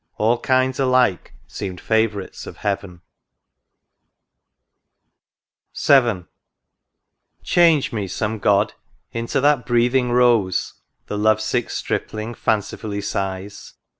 [0.17, 3.01] All kinds alike seemed favourites of Heaven.
[3.99, 6.15] %^ THE RIVER DUDDON.
[6.17, 6.27] 9 VII."
[7.43, 8.73] Change me, some God,
[9.13, 10.73] into that breathing rose!"
[11.05, 13.75] The love sick Stripling fancifully sighs.